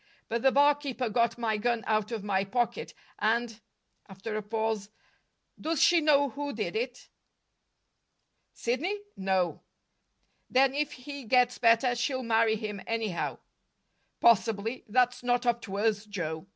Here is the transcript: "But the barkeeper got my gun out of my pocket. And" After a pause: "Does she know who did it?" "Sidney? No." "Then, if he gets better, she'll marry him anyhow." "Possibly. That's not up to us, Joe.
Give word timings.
"But 0.29 0.41
the 0.41 0.51
barkeeper 0.51 1.09
got 1.09 1.37
my 1.37 1.57
gun 1.57 1.83
out 1.85 2.11
of 2.11 2.23
my 2.23 2.43
pocket. 2.43 2.95
And" 3.19 3.61
After 4.09 4.35
a 4.35 4.41
pause: 4.41 4.89
"Does 5.59 5.79
she 5.79 6.01
know 6.01 6.29
who 6.31 6.53
did 6.53 6.75
it?" 6.75 7.07
"Sidney? 8.51 8.97
No." 9.15 9.61
"Then, 10.49 10.73
if 10.73 10.91
he 10.93 11.23
gets 11.25 11.59
better, 11.59 11.93
she'll 11.93 12.23
marry 12.23 12.55
him 12.55 12.81
anyhow." 12.87 13.37
"Possibly. 14.19 14.85
That's 14.87 15.21
not 15.21 15.45
up 15.45 15.61
to 15.61 15.77
us, 15.77 16.05
Joe. 16.07 16.47